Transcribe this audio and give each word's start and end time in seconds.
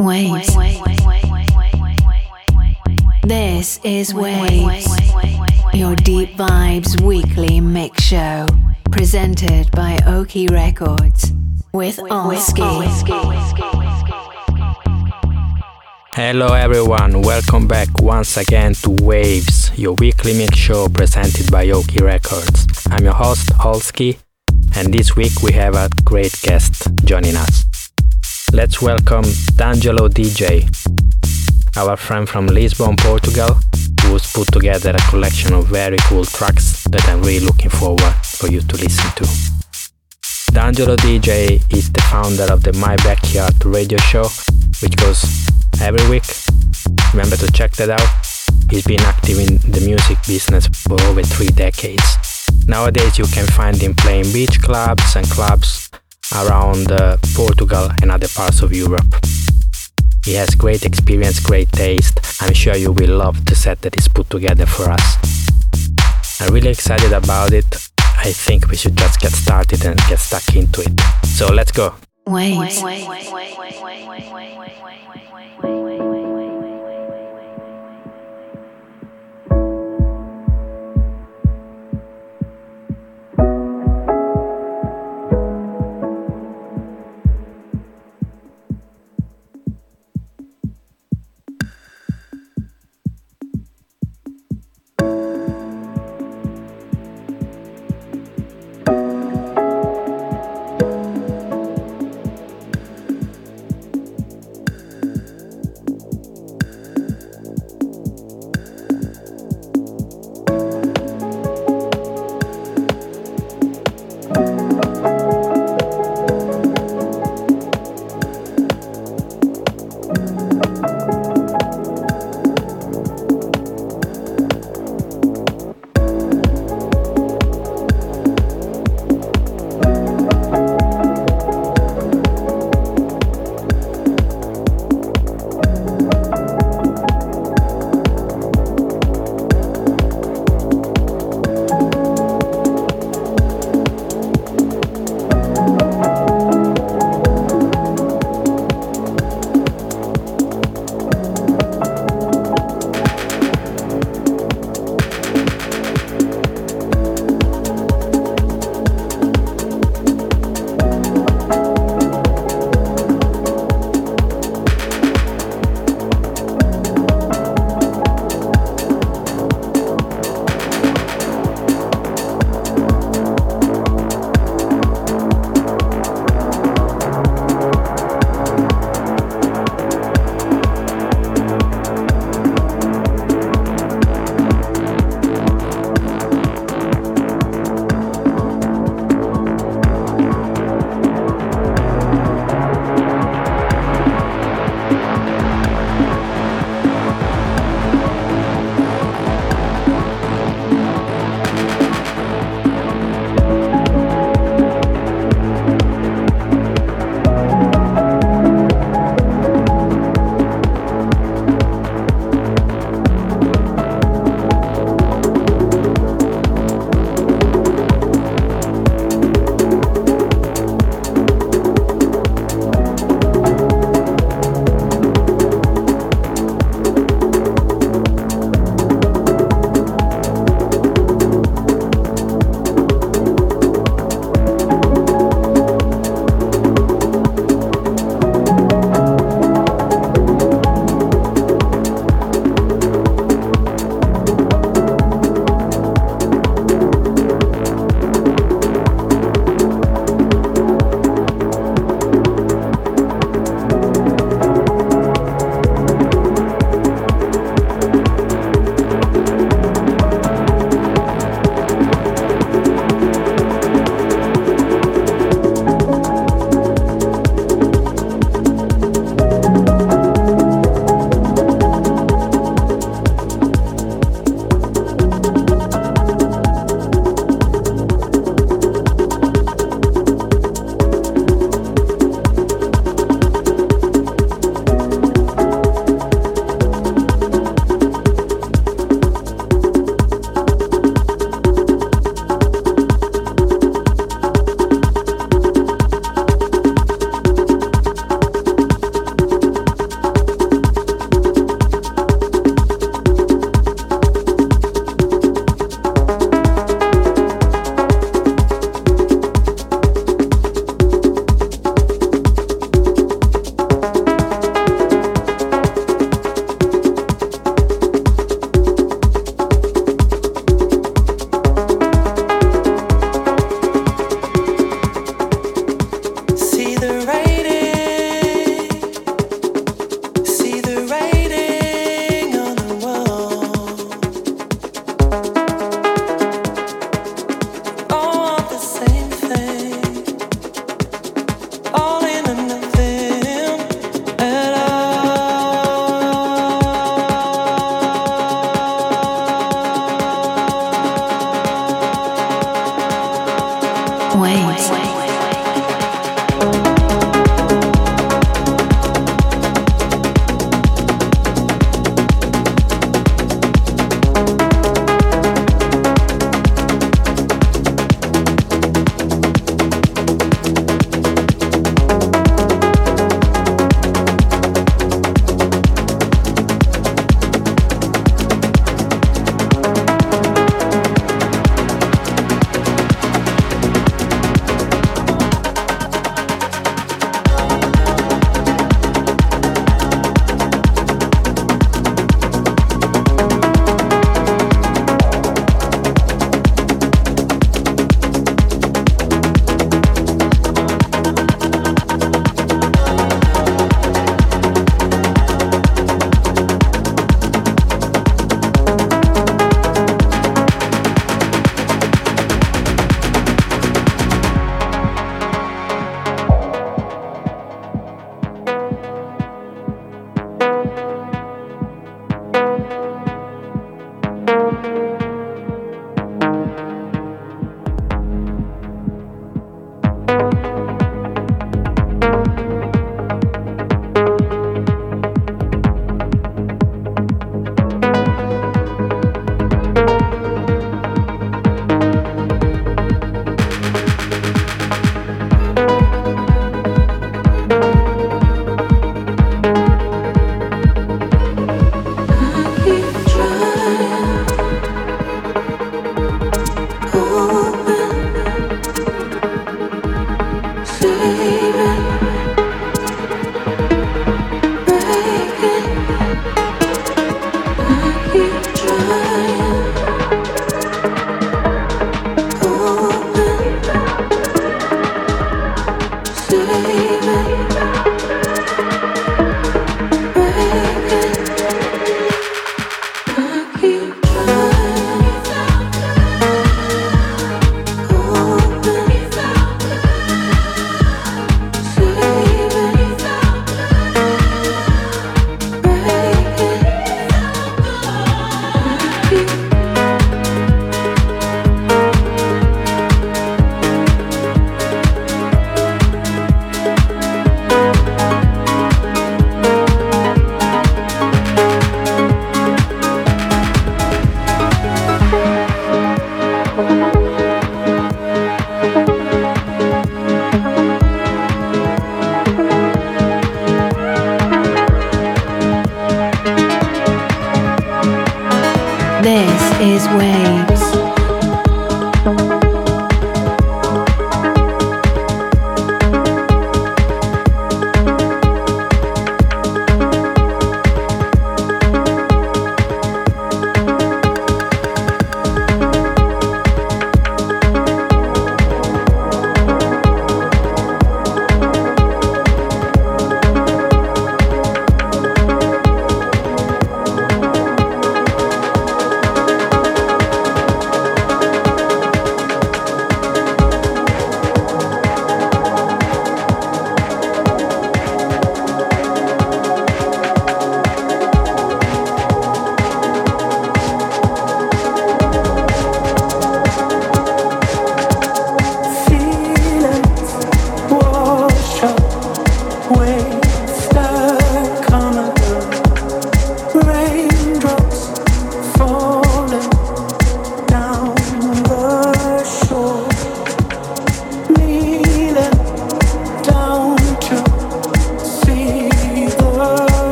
Waves. 0.00 0.56
This 3.22 3.78
is 3.84 4.14
Waves, 4.14 4.86
your 5.74 5.94
deep 5.94 6.30
vibes 6.38 6.98
weekly 7.02 7.60
mix 7.60 8.02
show, 8.02 8.46
presented 8.90 9.70
by 9.72 9.98
Oki 10.06 10.46
Records 10.46 11.34
with 11.74 11.98
Olski. 11.98 12.62
Hello 16.14 16.46
everyone, 16.54 17.20
welcome 17.20 17.68
back 17.68 17.88
once 18.00 18.38
again 18.38 18.72
to 18.72 18.96
Waves, 19.02 19.70
your 19.78 19.92
weekly 19.96 20.32
mix 20.32 20.56
show 20.56 20.88
presented 20.88 21.52
by 21.52 21.68
Oki 21.68 22.02
Records. 22.02 22.66
I'm 22.90 23.04
your 23.04 23.12
host 23.12 23.50
Olski, 23.58 24.16
and 24.76 24.94
this 24.94 25.14
week 25.14 25.42
we 25.42 25.52
have 25.52 25.74
a 25.74 25.90
great 26.06 26.40
guest 26.40 26.88
joining 27.04 27.36
us. 27.36 27.69
Let's 28.52 28.82
welcome 28.82 29.24
D'Angelo 29.54 30.08
DJ, 30.08 30.68
our 31.76 31.96
friend 31.96 32.28
from 32.28 32.48
Lisbon, 32.48 32.96
Portugal, 32.96 33.56
who's 34.02 34.30
put 34.32 34.48
together 34.48 34.90
a 34.90 35.10
collection 35.10 35.54
of 35.54 35.68
very 35.68 35.98
cool 35.98 36.24
tracks 36.24 36.82
that 36.90 37.08
I'm 37.08 37.22
really 37.22 37.46
looking 37.46 37.70
forward 37.70 38.12
for 38.24 38.48
you 38.48 38.60
to 38.60 38.76
listen 38.76 39.08
to. 39.16 40.52
D'Angelo 40.52 40.96
DJ 40.96 41.62
is 41.72 41.92
the 41.92 42.00
founder 42.10 42.52
of 42.52 42.64
the 42.64 42.72
My 42.72 42.96
Backyard 42.96 43.64
radio 43.64 43.98
show, 43.98 44.26
which 44.82 44.96
goes 44.96 45.22
every 45.80 46.06
week. 46.10 46.24
Remember 47.12 47.36
to 47.36 47.50
check 47.52 47.70
that 47.72 47.90
out. 47.90 48.08
He's 48.68 48.84
been 48.84 49.00
active 49.02 49.38
in 49.38 49.58
the 49.70 49.80
music 49.80 50.18
business 50.26 50.66
for 50.66 51.00
over 51.02 51.22
three 51.22 51.50
decades. 51.50 52.18
Nowadays, 52.66 53.16
you 53.16 53.26
can 53.26 53.46
find 53.46 53.76
him 53.76 53.94
playing 53.94 54.32
beach 54.32 54.60
clubs 54.60 55.14
and 55.14 55.28
clubs 55.30 55.90
around 56.34 56.92
uh, 56.92 57.16
Portugal 57.34 57.88
and 58.02 58.10
other 58.10 58.28
parts 58.28 58.62
of 58.62 58.72
Europe. 58.72 59.14
He 60.24 60.34
has 60.34 60.54
great 60.54 60.84
experience, 60.84 61.40
great 61.40 61.70
taste. 61.72 62.20
I'm 62.40 62.54
sure 62.54 62.76
you 62.76 62.92
will 62.92 63.16
love 63.16 63.44
the 63.46 63.54
set 63.54 63.80
that 63.82 63.94
he's 63.94 64.08
put 64.08 64.28
together 64.30 64.66
for 64.66 64.90
us. 64.90 65.16
I'm 66.40 66.52
really 66.54 66.70
excited 66.70 67.12
about 67.12 67.52
it. 67.52 67.66
I 67.98 68.32
think 68.32 68.68
we 68.68 68.76
should 68.76 68.96
just 68.96 69.20
get 69.20 69.32
started 69.32 69.84
and 69.84 69.98
get 70.08 70.18
stuck 70.18 70.54
into 70.54 70.82
it. 70.82 71.00
So 71.26 71.52
let's 71.52 71.72
go. 71.72 71.94
Waves. 72.26 72.82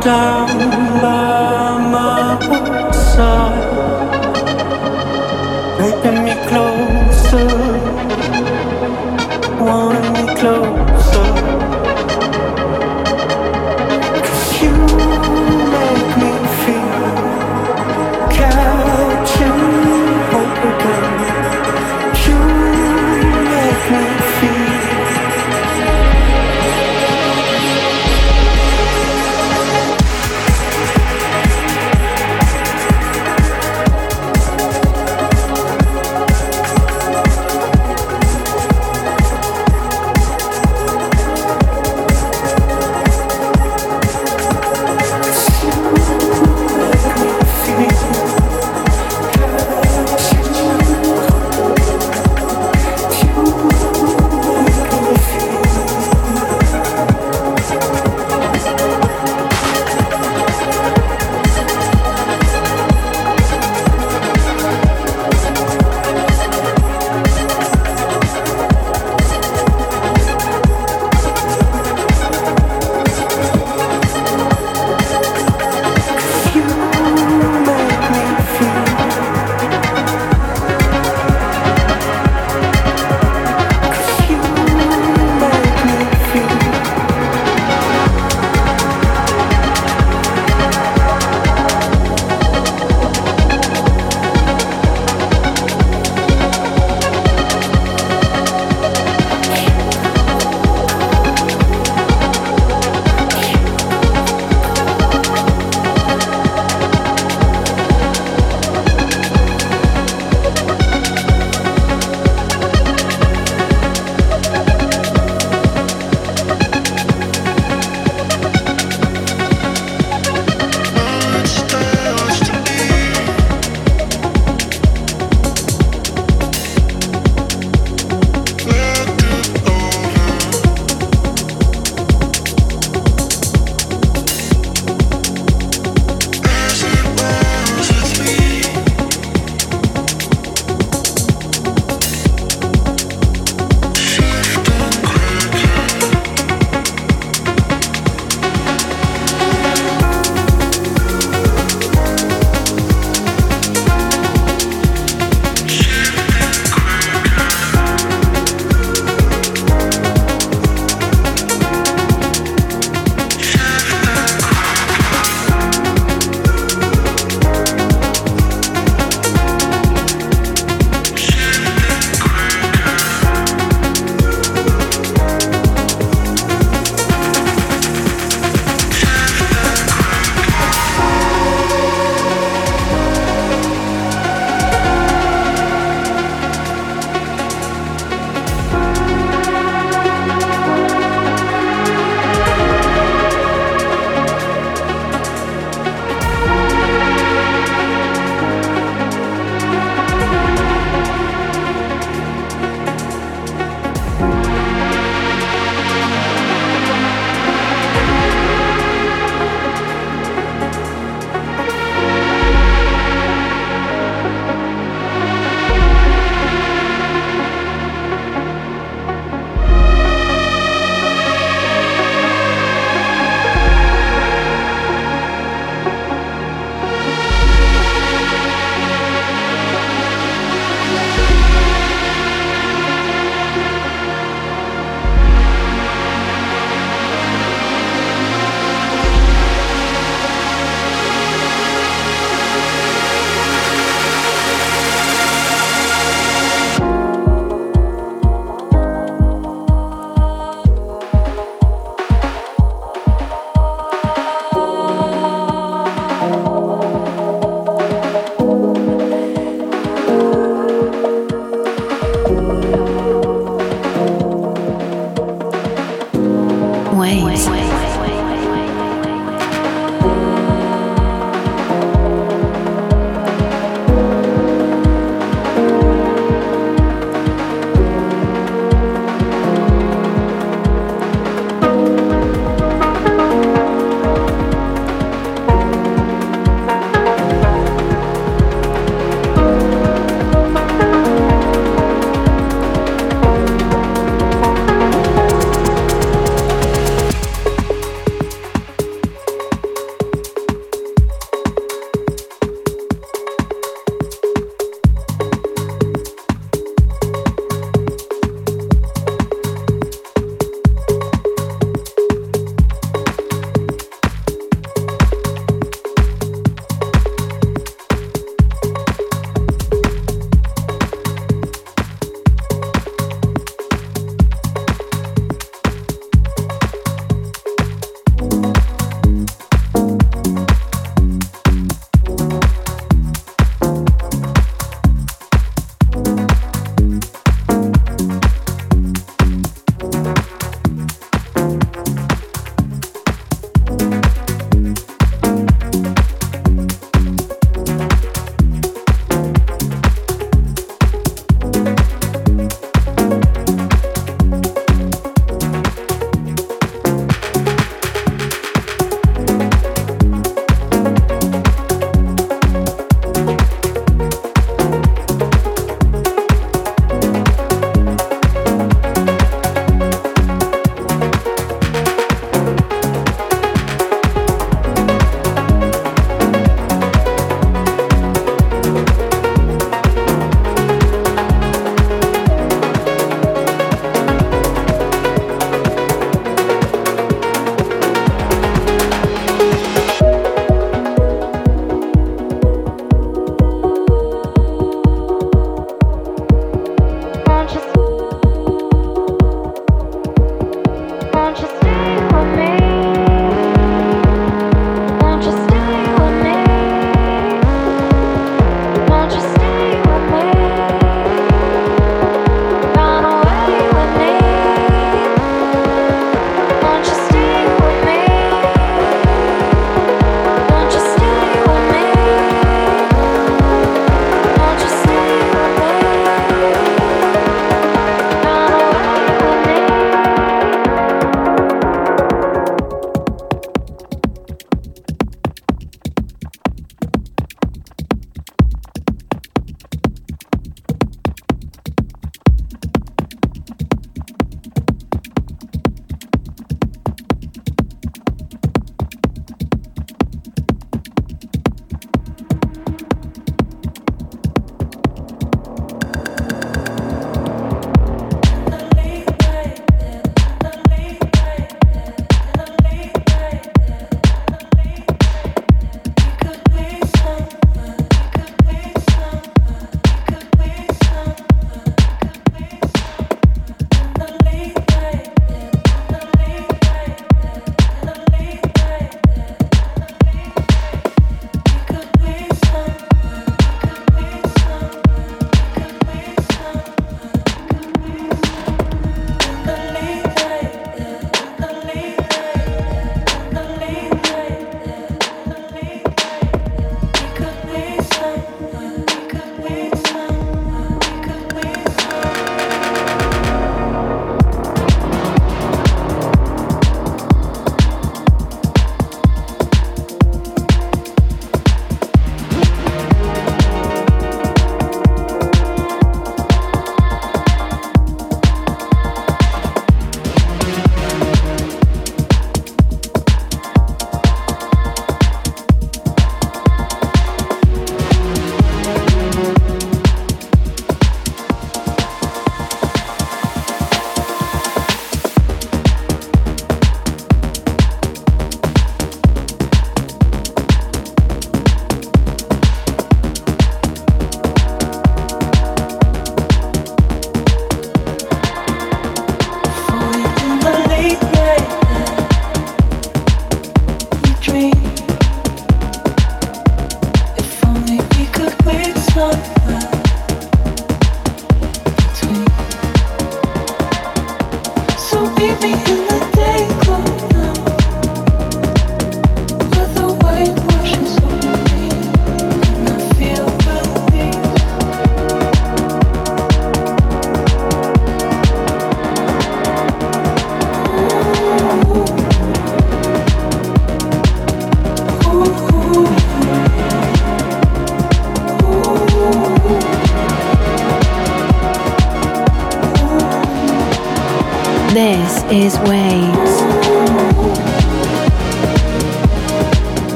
down. 0.00 0.87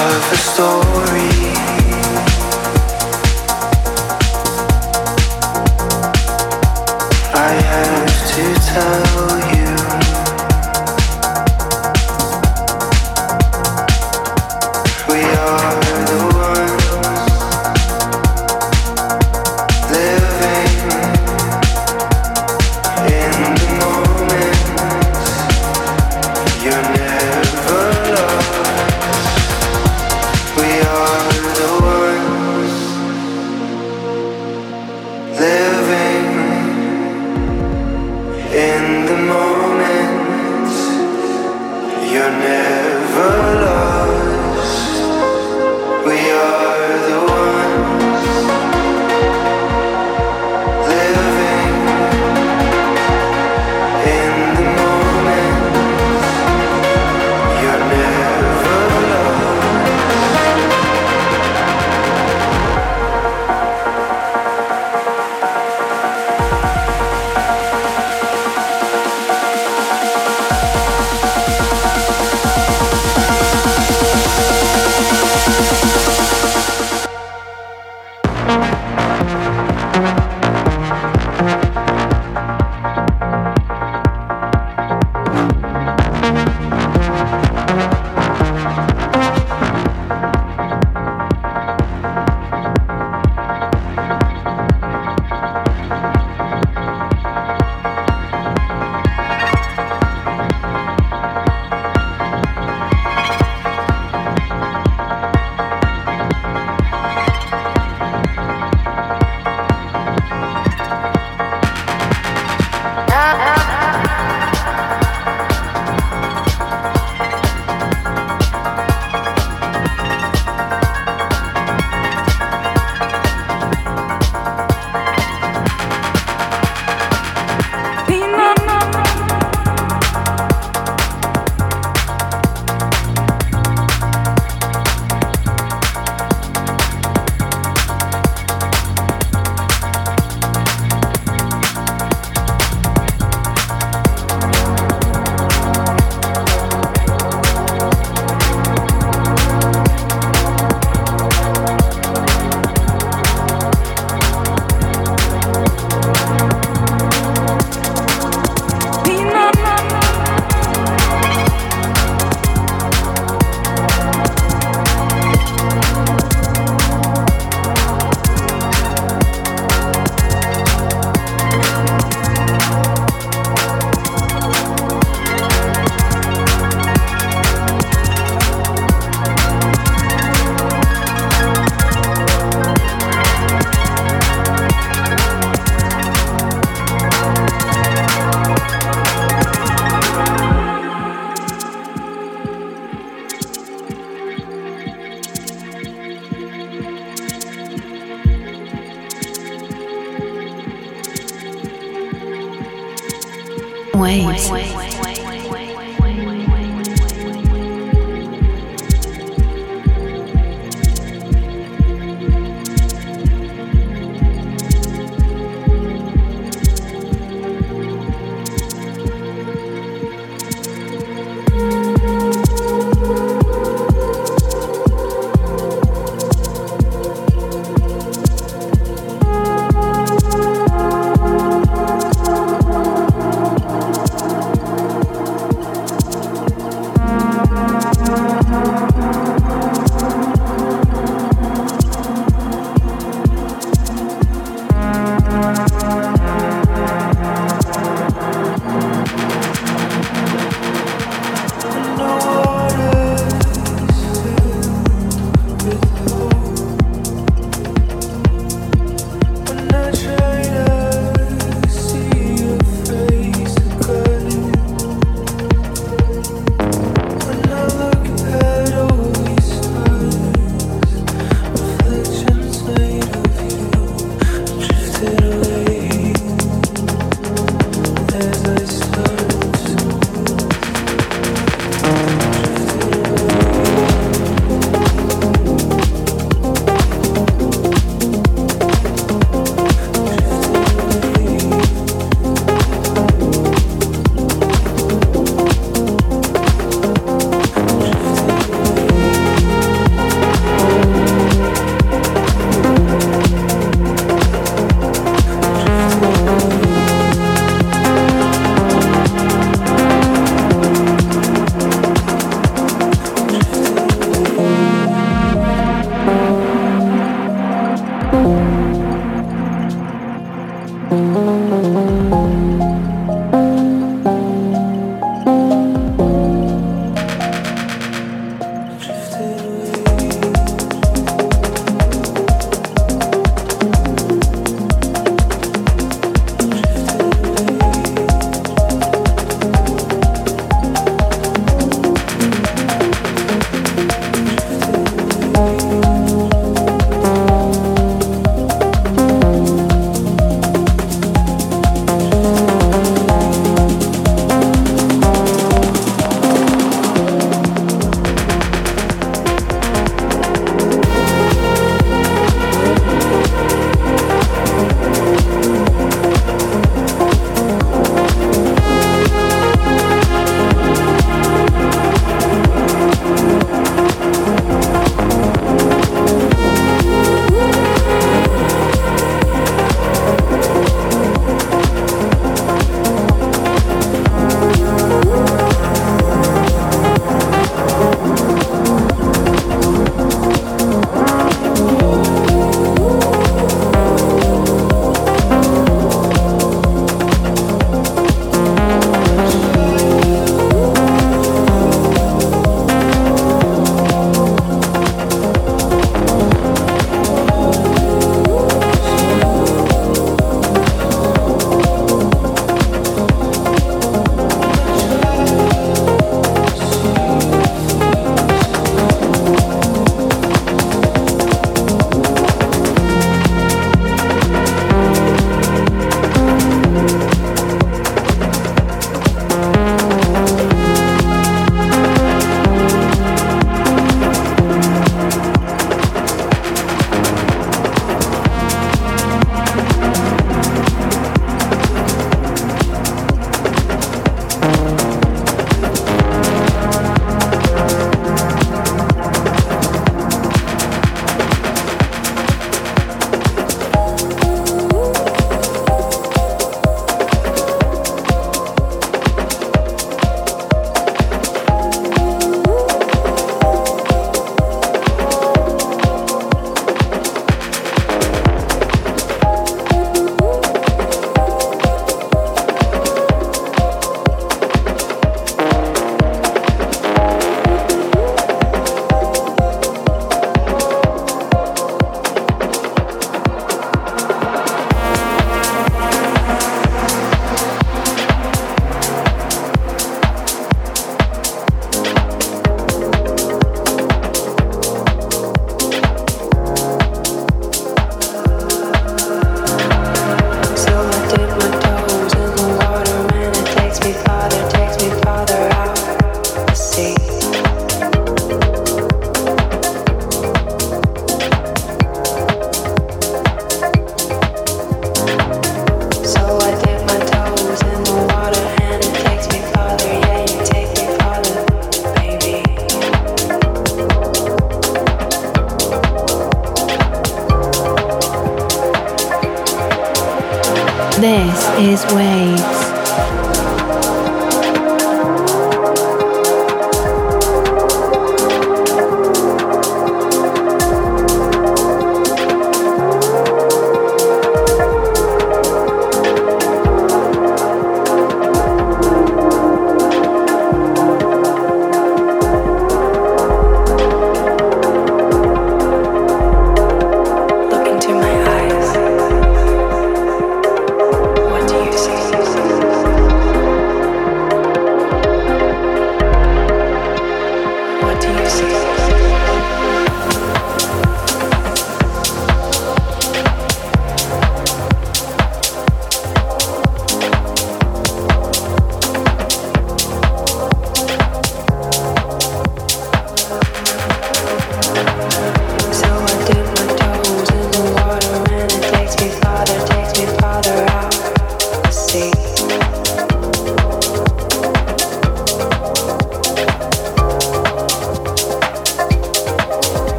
Waves. 0.00 0.30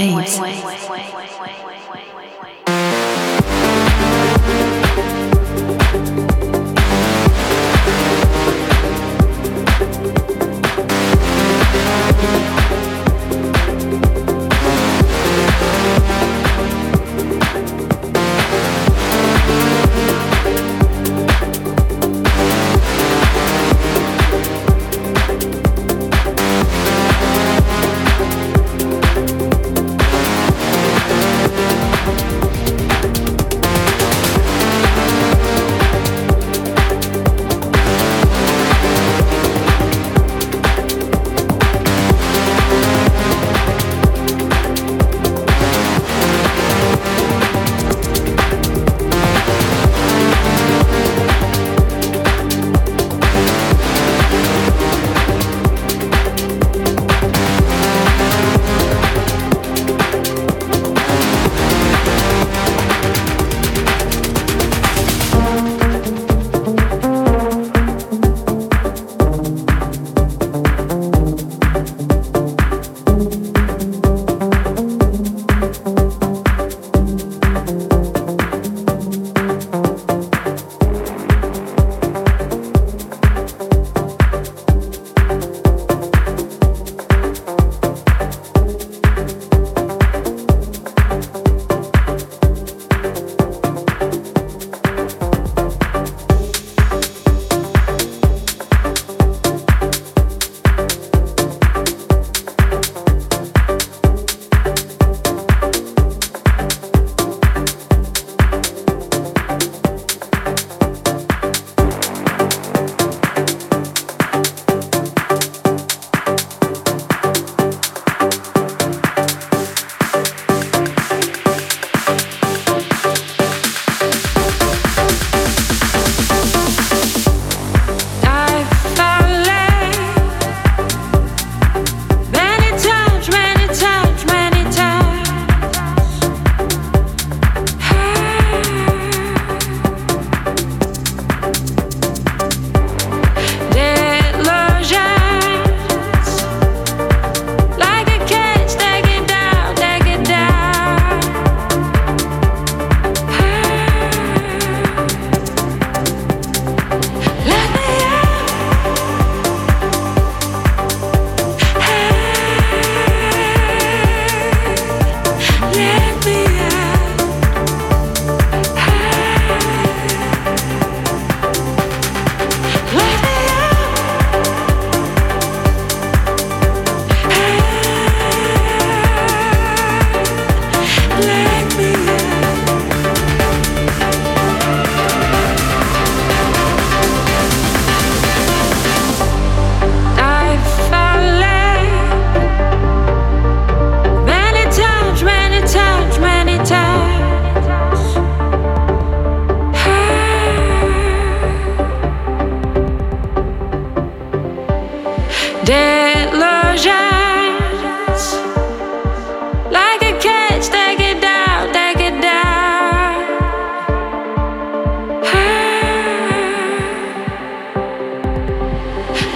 waves. 0.00 0.38
waves. 0.40 0.59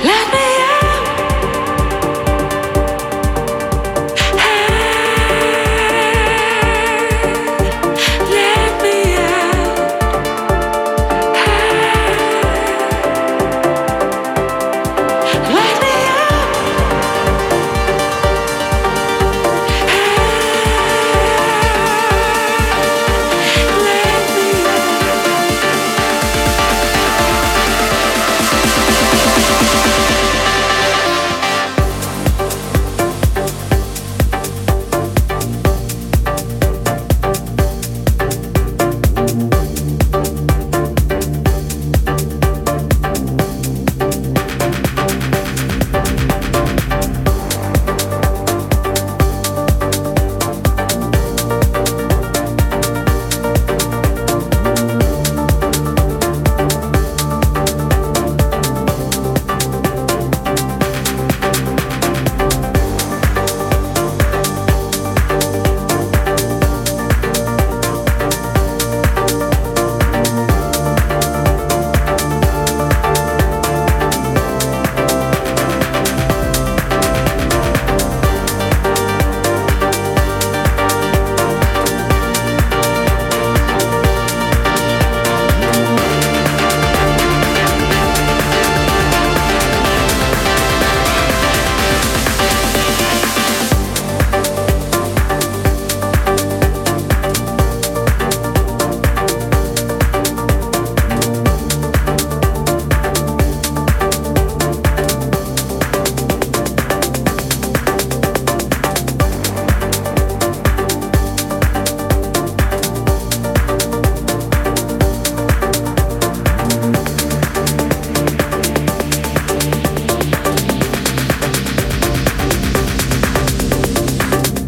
Let 0.05 0.34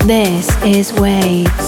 This 0.06 0.46
is 0.62 0.92
Waves. 0.92 1.65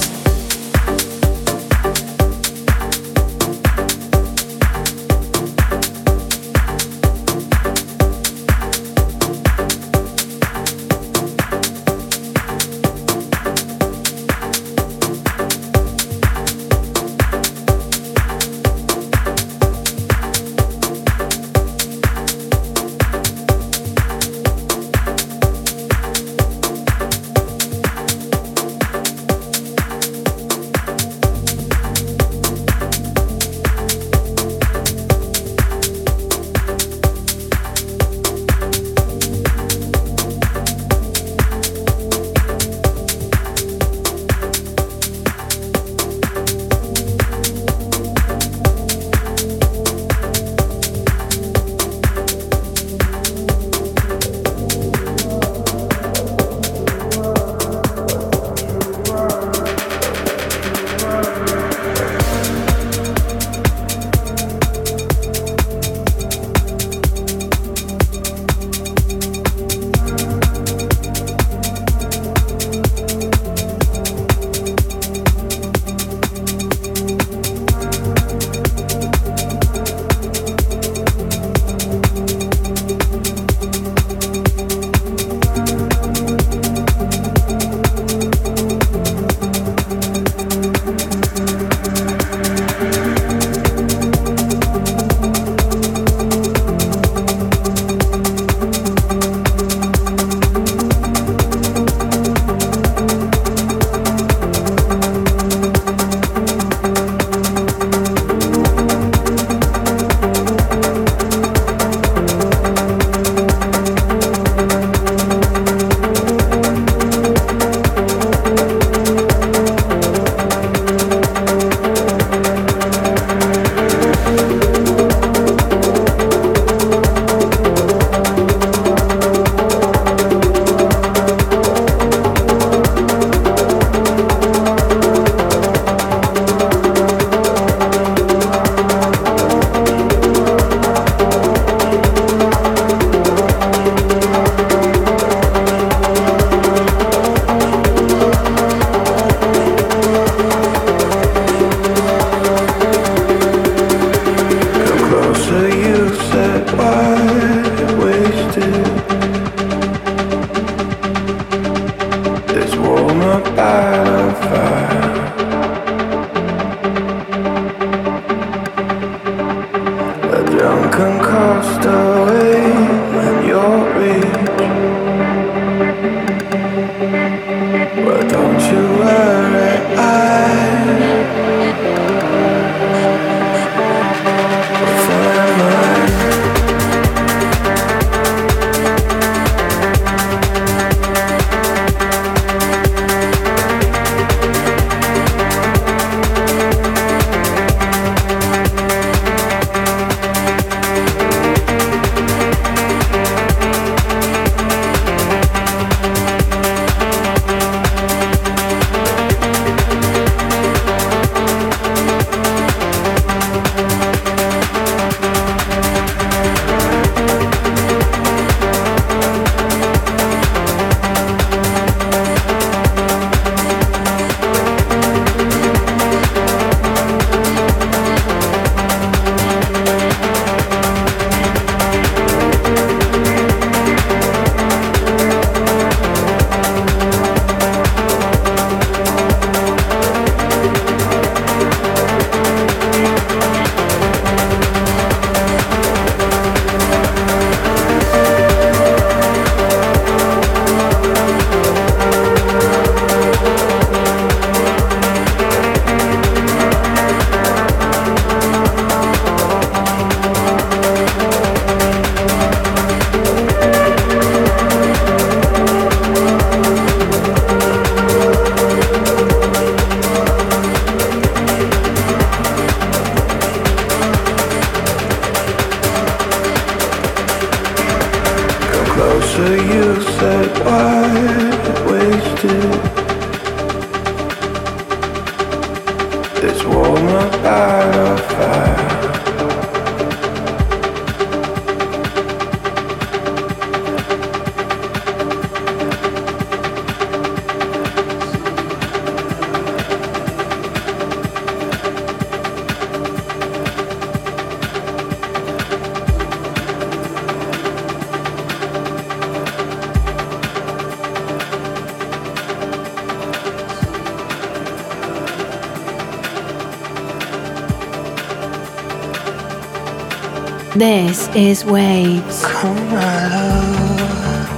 This 321.49 321.61
is 321.61 321.65
Waves. 321.65 322.45
Come, 322.45 322.77
my 322.91 323.29
love, 323.33 324.49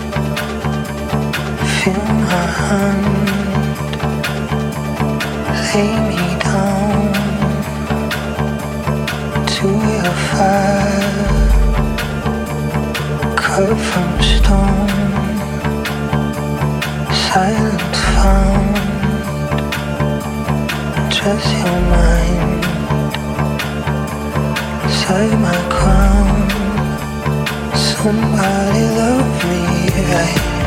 feel 1.78 2.04
my 2.26 2.46
hand, 2.58 3.06
lay 5.70 5.94
me 6.10 6.24
down. 6.40 7.00
To 9.54 9.66
your 9.94 10.14
fire, 10.30 11.14
cut 13.36 13.78
from 13.88 14.10
stone, 14.32 14.90
silence 17.28 18.00
found, 18.16 18.74
just 21.12 21.48
your 21.54 21.80
mind, 21.94 22.62
inside 24.82 25.38
my 25.38 25.58
crown. 25.70 26.09
Somebody 28.02 28.80
love 28.96 29.44
me 29.44 30.59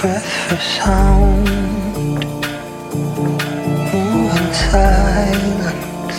breath 0.00 0.26
for 0.48 0.56
sound, 0.56 1.44
moving 3.92 4.52
silent, 4.70 6.12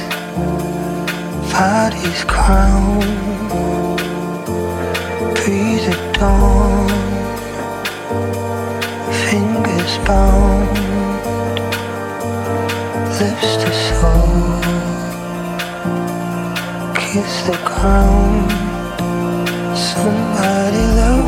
bodies 1.51 2.23
crown, 2.25 2.99
breathe 5.33 5.87
at 5.93 6.03
dawn, 6.19 6.89
fingers 9.25 9.93
bound, 10.05 10.77
lips 13.19 13.51
to 13.61 13.69
soul, 13.87 14.61
kiss 16.93 17.33
the 17.47 17.57
ground. 17.65 18.51
Somebody 19.75 20.83
love 20.99 21.20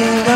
Yeah. 0.00 0.27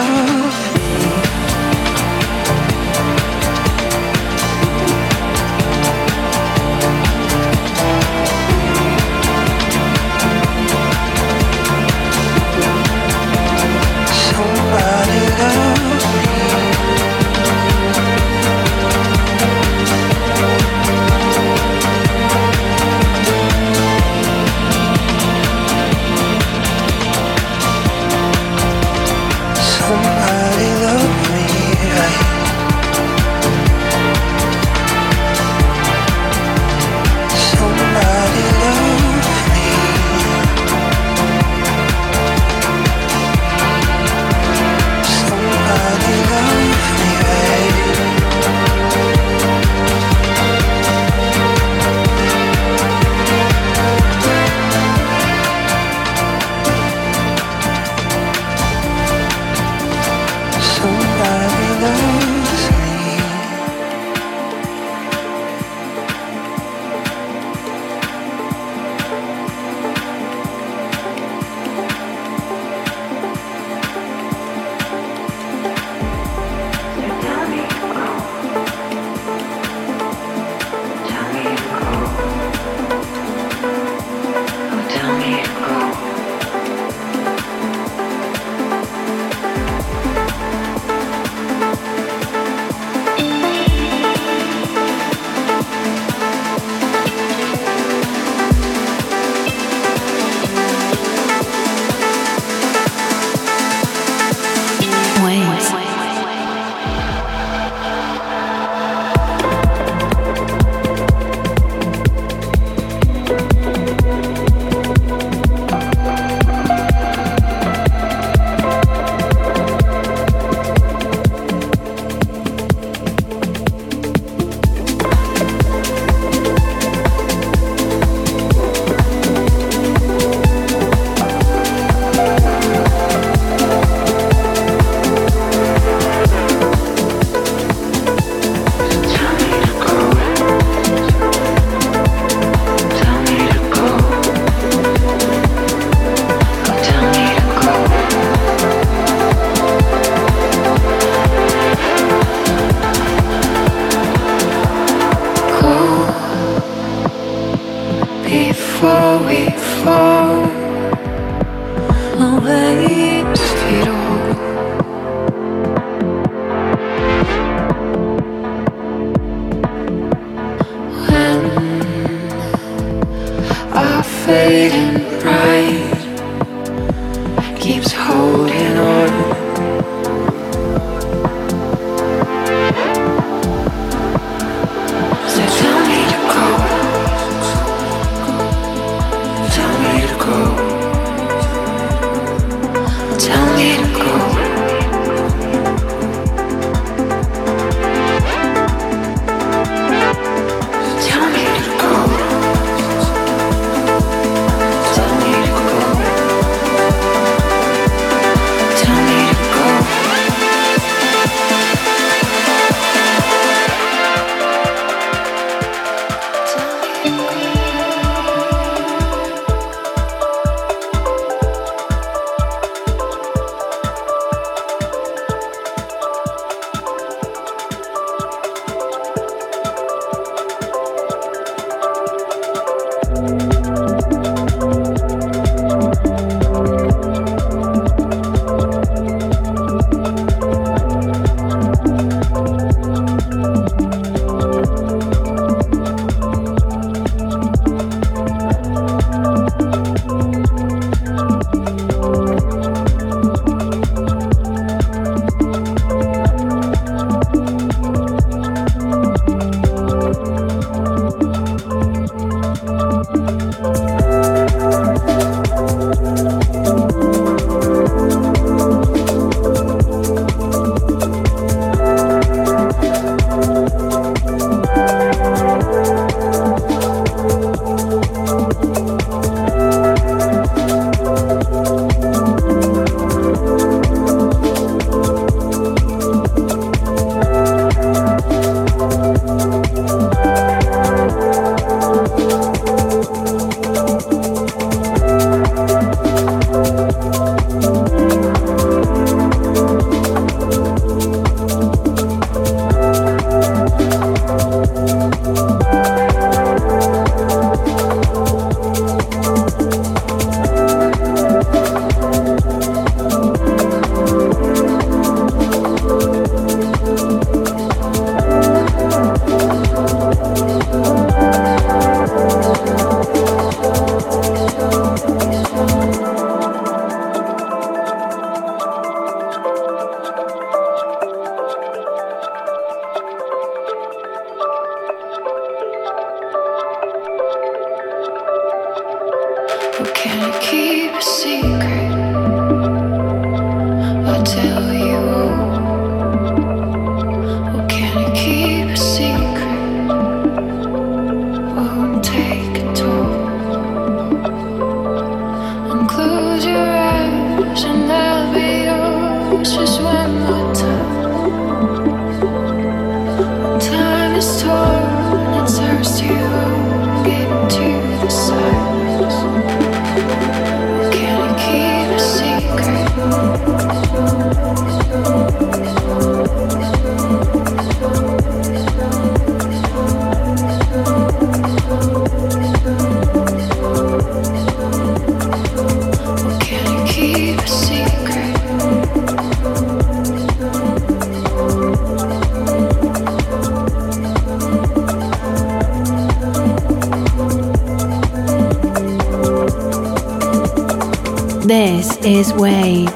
This 401.83 401.97
is 402.07 402.33
Waves. 402.35 402.92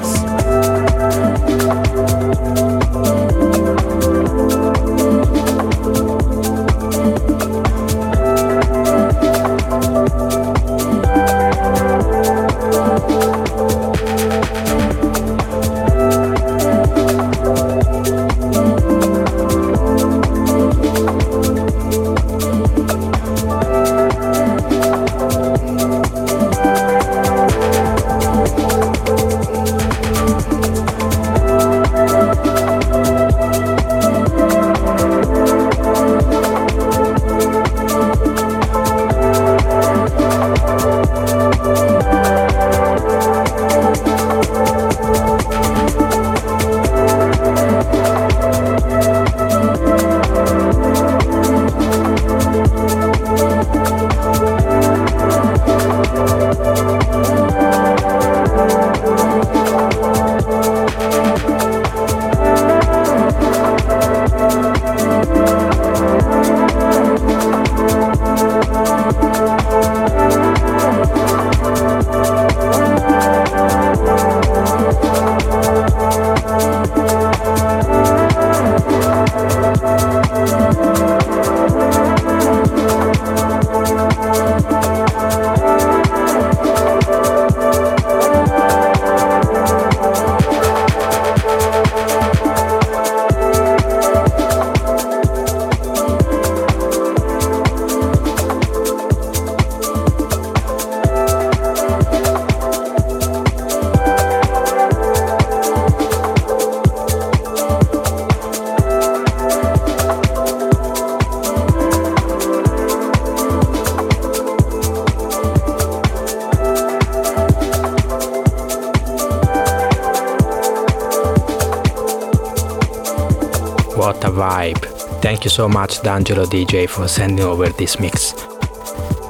Thank 125.37 125.45
you 125.45 125.51
so 125.51 125.69
much, 125.69 126.01
D'Angelo 126.01 126.47
DJ, 126.47 126.89
for 126.89 127.07
sending 127.07 127.45
over 127.45 127.69
this 127.69 128.01
mix. 128.01 128.33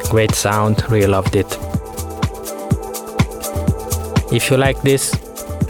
Great 0.08 0.36
sound, 0.36 0.88
really 0.88 1.08
loved 1.08 1.34
it. 1.34 1.58
If 4.32 4.48
you 4.48 4.56
like 4.56 4.80
this, 4.82 5.12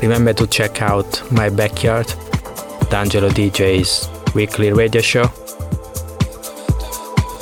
remember 0.02 0.34
to 0.34 0.46
check 0.46 0.82
out 0.82 1.32
my 1.32 1.48
backyard, 1.48 2.08
D'Angelo 2.90 3.30
DJ's 3.30 4.10
weekly 4.34 4.74
radio 4.74 5.00
show. 5.00 5.24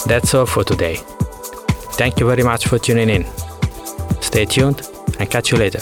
That's 0.07 0.33
all 0.33 0.47
for 0.47 0.63
today. 0.63 0.99
Thank 1.99 2.21
you 2.21 2.27
very 2.29 2.45
much 2.45 2.69
for 2.69 2.79
tuning 2.79 3.11
in. 3.11 3.27
Stay 4.21 4.45
tuned 4.45 4.89
and 5.19 5.29
catch 5.29 5.51
you 5.51 5.59
later. 5.59 5.81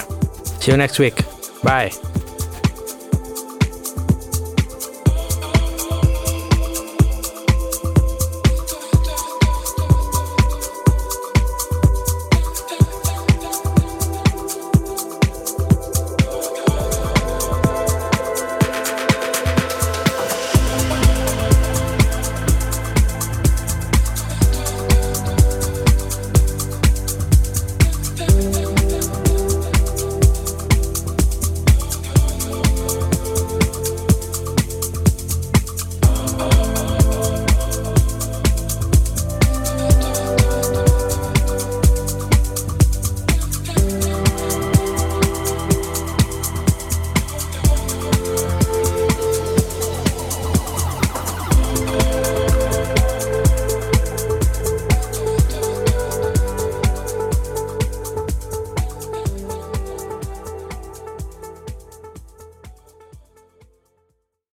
See 0.60 0.70
you 0.70 0.78
next 0.78 0.98
week. 0.98 1.20
Bye. 1.62 1.92